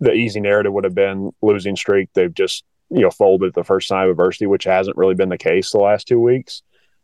[0.00, 2.10] the easy narrative would have been losing streak.
[2.14, 5.38] They've just you know folded the first time of adversity, which hasn't really been the
[5.38, 6.62] case the last two weeks.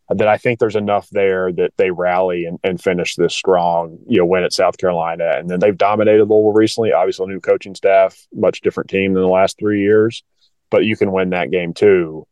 [0.08, 4.18] That I think there's enough there that they rally and, and finish this strong, you
[4.18, 5.34] know, win at South Carolina.
[5.36, 6.92] And then they've dominated Louisville recently.
[6.92, 10.24] Obviously, new coaching staff, much different team than the last three years,
[10.68, 12.26] but you can win that game too.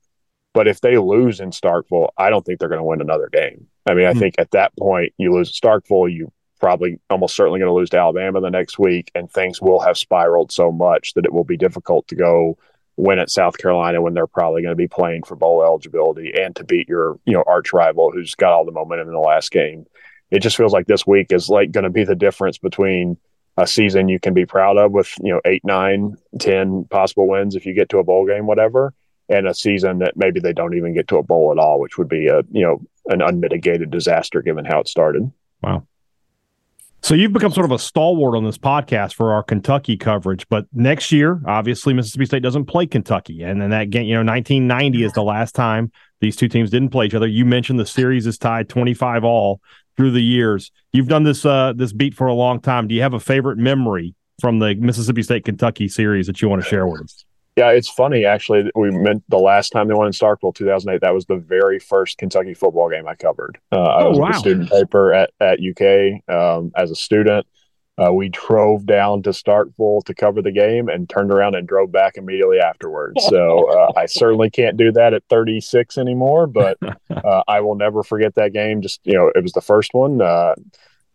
[0.54, 3.66] But if they lose in Starkville, I don't think they're going to win another game.
[3.86, 4.18] I mean, I mm-hmm.
[4.18, 7.90] think at that point, you lose at Starkville, you probably almost certainly going to lose
[7.90, 11.44] to Alabama the next week, and things will have spiraled so much that it will
[11.44, 12.58] be difficult to go
[12.96, 16.56] win at South Carolina when they're probably going to be playing for bowl eligibility and
[16.56, 19.52] to beat your you know arch rival who's got all the momentum in the last
[19.52, 19.86] game.
[20.30, 23.16] It just feels like this week is like going to be the difference between
[23.56, 27.54] a season you can be proud of with you know eight, nine, ten possible wins
[27.54, 28.92] if you get to a bowl game, whatever
[29.28, 31.98] and a season that maybe they don't even get to a bowl at all, which
[31.98, 35.30] would be a you know an unmitigated disaster given how it started.
[35.62, 35.86] Wow.
[37.00, 40.66] So you've become sort of a stalwart on this podcast for our Kentucky coverage, but
[40.72, 45.04] next year, obviously, Mississippi State doesn't play Kentucky, and then that game, you know, 1990
[45.04, 47.26] is the last time these two teams didn't play each other.
[47.26, 49.60] You mentioned the series is tied 25 all
[49.96, 50.72] through the years.
[50.92, 52.88] You've done this uh, this beat for a long time.
[52.88, 56.62] Do you have a favorite memory from the Mississippi State Kentucky series that you want
[56.62, 57.24] to share with us?
[57.58, 58.70] Yeah, it's funny actually.
[58.76, 61.00] We meant the last time they won in Starkville, 2008.
[61.00, 63.58] That was the very first Kentucky football game I covered.
[63.72, 64.30] Uh, I oh, was wow.
[64.30, 67.48] a student paper at at UK um, as a student.
[68.00, 71.90] Uh, we drove down to Starkville to cover the game and turned around and drove
[71.90, 73.24] back immediately afterwards.
[73.26, 76.78] So uh, I certainly can't do that at 36 anymore, but
[77.10, 78.82] uh, I will never forget that game.
[78.82, 80.22] Just you know, it was the first one.
[80.22, 80.54] Uh,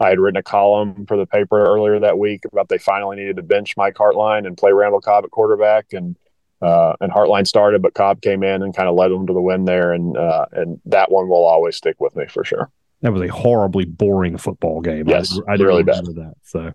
[0.02, 3.38] I had written a column for the paper earlier that week about they finally needed
[3.38, 6.18] to bench Mike Hartline and play Randall Cobb at quarterback, and
[6.64, 9.42] uh, and Hartline started, but Cobb came in and kind of led them to the
[9.42, 12.72] win there, and uh, and that one will always stick with me for sure.
[13.02, 15.08] That was a horribly boring football game.
[15.08, 16.06] Yes, I, I really bad.
[16.06, 16.36] that.
[16.44, 16.72] So,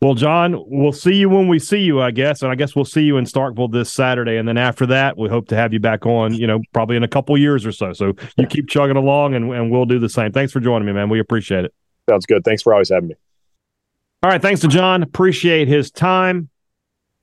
[0.00, 2.86] well, John, we'll see you when we see you, I guess, and I guess we'll
[2.86, 5.80] see you in Starkville this Saturday, and then after that, we hope to have you
[5.80, 6.32] back on.
[6.32, 7.92] You know, probably in a couple years or so.
[7.92, 10.32] So you keep chugging along, and and we'll do the same.
[10.32, 11.10] Thanks for joining me, man.
[11.10, 11.74] We appreciate it.
[12.08, 12.44] Sounds good.
[12.44, 13.14] Thanks for always having me.
[14.22, 15.02] All right, thanks to John.
[15.02, 16.48] Appreciate his time.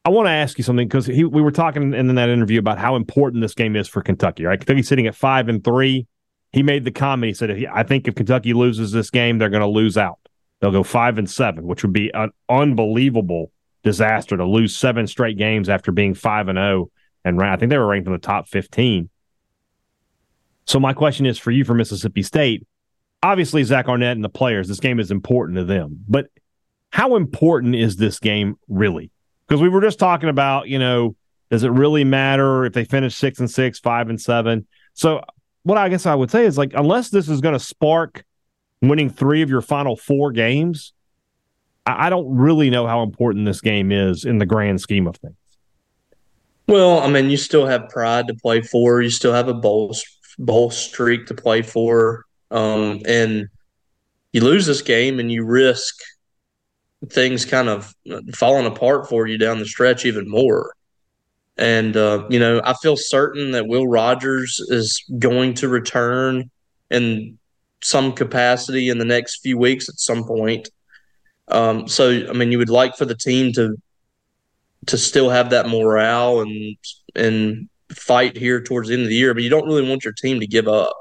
[0.05, 2.95] I want to ask you something because we were talking in that interview about how
[2.95, 4.45] important this game is for Kentucky.
[4.45, 6.05] Right, Kentucky's sitting at five and three.
[6.51, 7.29] He made the comment.
[7.29, 10.19] He said, "I think if Kentucky loses this game, they're going to lose out.
[10.61, 13.51] They'll go five and seven, which would be an unbelievable
[13.83, 16.85] disaster to lose seven straight games after being five and zero.
[16.85, 16.91] Oh
[17.23, 19.09] and I think they were ranked in the top fifteen.
[20.67, 22.67] So my question is for you for Mississippi State.
[23.23, 26.05] Obviously, Zach Arnett and the players, this game is important to them.
[26.07, 26.27] But
[26.91, 29.11] how important is this game really?
[29.47, 31.15] Because we were just talking about, you know,
[31.51, 34.67] does it really matter if they finish six and six, five and seven?
[34.93, 35.21] So,
[35.63, 38.23] what I guess I would say is like, unless this is going to spark
[38.81, 40.93] winning three of your final four games,
[41.85, 45.17] I, I don't really know how important this game is in the grand scheme of
[45.17, 45.35] things.
[46.67, 49.01] Well, I mean, you still have pride to play for.
[49.01, 49.95] You still have a bowl
[50.37, 53.47] bowl streak to play for, um, and
[54.33, 55.95] you lose this game and you risk
[57.09, 57.93] things kind of
[58.33, 60.73] falling apart for you down the stretch even more.
[61.57, 66.49] And, uh, you know, I feel certain that Will Rogers is going to return
[66.91, 67.37] in
[67.81, 70.69] some capacity in the next few weeks at some point.
[71.47, 73.75] Um, so I mean, you would like for the team to
[74.87, 76.77] to still have that morale and
[77.15, 80.13] and fight here towards the end of the year, but you don't really want your
[80.13, 80.95] team to give up,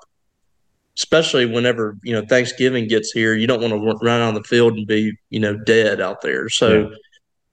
[0.97, 3.35] especially whenever you know Thanksgiving gets here.
[3.35, 6.49] You don't want to run on the field and be you know dead out there.
[6.49, 6.97] So, yeah.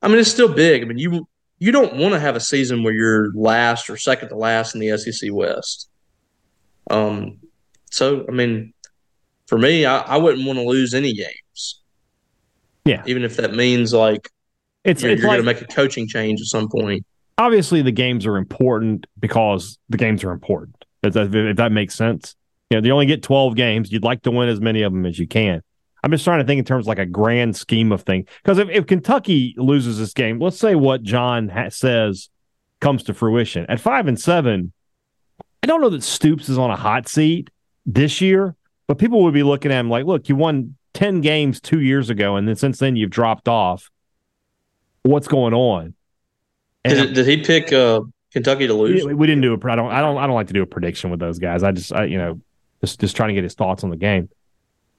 [0.01, 0.81] I mean, it's still big.
[0.81, 1.27] I mean, you
[1.59, 4.81] you don't want to have a season where you're last or second to last in
[4.81, 5.89] the SEC West.
[6.89, 7.37] Um,
[7.91, 8.73] so I mean,
[9.47, 11.81] for me, I, I wouldn't want to lose any games.
[12.85, 14.29] Yeah, even if that means like
[14.83, 17.05] it's, you're, it's you're like, going to make a coaching change at some point.
[17.37, 20.83] Obviously, the games are important because the games are important.
[21.03, 22.35] If that, if that makes sense,
[22.72, 23.91] you know, you only get twelve games.
[23.91, 25.61] You'd like to win as many of them as you can.
[26.03, 28.28] I'm just trying to think in terms of like a grand scheme of things.
[28.43, 32.30] Because if, if Kentucky loses this game, let's say what John ha- says
[32.80, 34.74] comes to fruition at five and seven.
[35.63, 37.51] I don't know that Stoops is on a hot seat
[37.86, 38.55] this year,
[38.88, 42.09] but people would be looking at him like, look, you won 10 games two years
[42.09, 43.89] ago, and then since then you've dropped off.
[45.03, 45.93] What's going on?
[46.84, 48.01] Did, did, he pick uh,
[48.32, 49.05] Kentucky to lose?
[49.05, 49.72] We, we didn't do a.
[49.72, 49.91] I don't.
[49.91, 50.17] I don't.
[50.17, 51.63] I don't like to do a prediction with those guys.
[51.63, 52.41] I just, I, you know,
[52.82, 54.29] just just trying to get his thoughts on the game.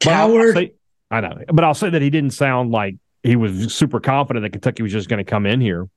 [0.00, 0.54] Coward.
[0.54, 0.72] Say,
[1.10, 4.50] I know, but I'll say that he didn't sound like he was super confident that
[4.50, 5.88] Kentucky was just going to come in here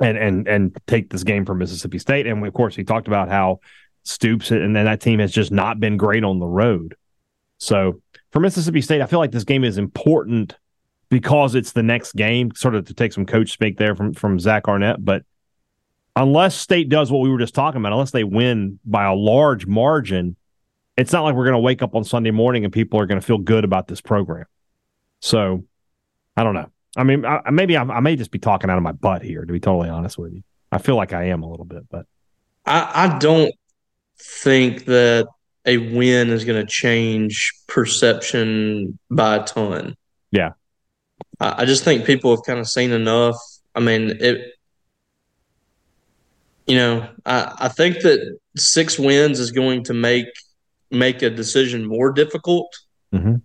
[0.00, 2.26] and and and take this game from Mississippi State.
[2.26, 3.60] And of course, he talked about how
[4.04, 6.94] Stoops and then that team has just not been great on the road.
[7.58, 10.56] So for Mississippi State, I feel like this game is important
[11.10, 14.38] because it's the next game, sort of to take some coach speak there from from
[14.38, 15.04] Zach Arnett.
[15.04, 15.24] But
[16.14, 19.66] unless State does what we were just talking about, unless they win by a large
[19.66, 20.36] margin,
[20.98, 23.20] it's not like we're going to wake up on Sunday morning and people are going
[23.20, 24.46] to feel good about this program.
[25.20, 25.64] So
[26.36, 26.70] I don't know.
[26.96, 29.44] I mean, I, maybe I, I, may just be talking out of my butt here,
[29.44, 30.42] to be totally honest with you.
[30.72, 32.06] I feel like I am a little bit, but
[32.66, 33.54] I, I don't
[34.20, 35.28] think that
[35.64, 39.94] a win is going to change perception by a ton.
[40.32, 40.52] Yeah.
[41.38, 43.36] I, I just think people have kind of seen enough.
[43.72, 44.54] I mean, it,
[46.66, 50.26] you know, I, I think that six wins is going to make
[50.90, 52.74] make a decision more difficult
[53.12, 53.36] mm-hmm.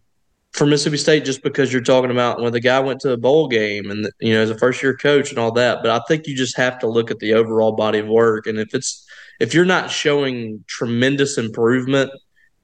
[0.52, 3.48] for Mississippi State just because you're talking about when the guy went to a bowl
[3.48, 5.80] game and you know as a first year coach and all that.
[5.82, 8.60] But I think you just have to look at the overall body of work, and
[8.60, 9.06] if it's
[9.40, 12.12] if you're not showing tremendous improvement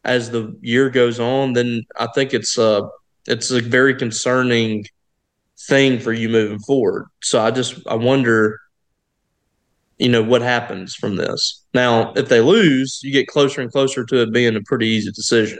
[0.05, 2.87] as the year goes on, then I think it's a
[3.27, 4.85] it's a very concerning
[5.67, 7.05] thing for you moving forward.
[7.21, 8.59] So I just I wonder
[9.99, 11.63] you know what happens from this.
[11.73, 15.11] Now, if they lose, you get closer and closer to it being a pretty easy
[15.11, 15.59] decision.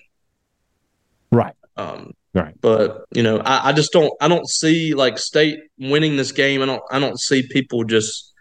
[1.32, 1.54] Right.
[1.76, 2.56] Um, right.
[2.62, 4.12] But you know, I, I just don't.
[4.22, 6.62] I don't see like state winning this game.
[6.62, 6.82] I don't.
[6.90, 8.34] I don't see people just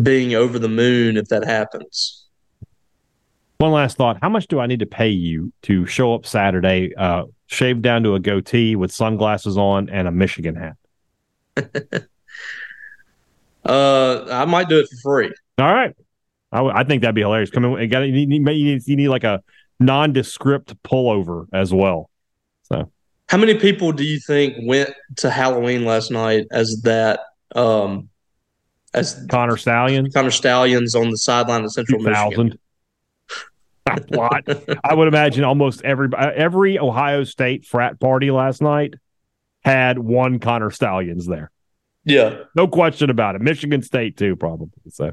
[0.00, 2.26] being over the moon if that happens.
[3.58, 6.92] One last thought: How much do I need to pay you to show up Saturday,
[6.96, 12.06] uh, shaved down to a goatee with sunglasses on and a Michigan hat?
[13.64, 15.32] Uh, I might do it for free.
[15.58, 15.94] All right.
[16.50, 17.50] I, I think that'd be hilarious.
[17.50, 19.42] Come in, you, got, you, need, you, need, you need like a
[19.80, 22.10] nondescript pullover as well.
[22.64, 22.90] So,
[23.28, 27.20] how many people do you think went to Halloween last night as that?
[27.54, 28.08] Um,
[28.94, 32.28] as Connor Stalions, Connor Stalions on the sideline of Central 2000.
[32.28, 32.58] Michigan.
[33.86, 34.44] A lot.
[34.84, 38.94] I would imagine almost every every Ohio State frat party last night
[39.64, 41.50] had one Connor Stalions there.
[42.04, 43.40] Yeah, no question about it.
[43.40, 44.68] Michigan State too, probably.
[44.90, 45.12] So,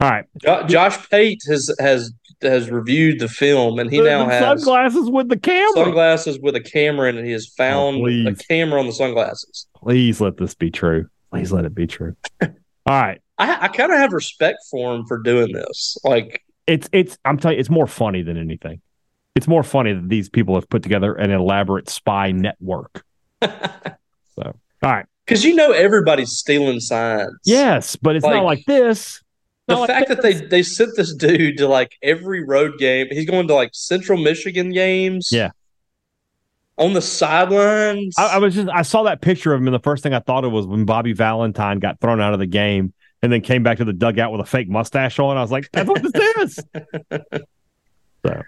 [0.00, 0.24] all right.
[0.68, 5.08] Josh Pate has has has reviewed the film, and he the, now the has sunglasses
[5.10, 5.84] with the camera.
[5.84, 9.66] Sunglasses with a camera, and he has oh, found oh, a camera on the sunglasses.
[9.76, 11.06] Please let this be true.
[11.30, 12.14] Please let it be true.
[12.42, 12.48] all
[12.86, 13.20] right.
[13.38, 15.96] I, I kind of have respect for him for doing this.
[16.04, 18.80] Like it's it's I'm telling you, it's more funny than anything.
[19.34, 23.04] It's more funny that these people have put together an elaborate spy network.
[23.42, 23.48] so,
[24.38, 25.06] all right.
[25.24, 27.38] Because you know everybody's stealing signs.
[27.44, 29.22] Yes, but it's like, not like this.
[29.68, 33.06] The not fact like that they they sent this dude to like every road game.
[33.10, 35.30] He's going to like Central Michigan games.
[35.30, 35.50] Yeah.
[36.78, 38.16] On the sidelines.
[38.18, 40.20] I, I was just I saw that picture of him, and the first thing I
[40.20, 42.92] thought of was when Bobby Valentine got thrown out of the game
[43.22, 45.36] and then came back to the dugout with a fake mustache on.
[45.36, 46.64] I was like, that's what this is.
[48.26, 48.42] so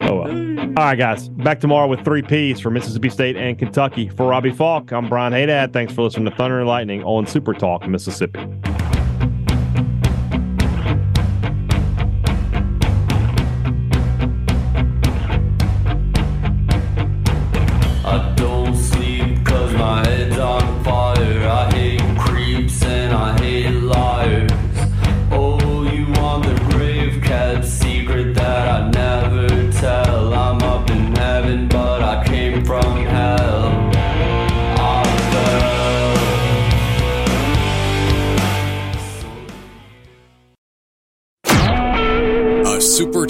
[0.00, 0.30] Oh, well.
[0.30, 1.28] All right, guys.
[1.28, 4.08] Back tomorrow with three Ps for Mississippi State and Kentucky.
[4.08, 5.72] For Robbie Faulk, I'm Brian Hadad.
[5.72, 8.40] Thanks for listening to Thunder and Lightning on Super Talk, Mississippi.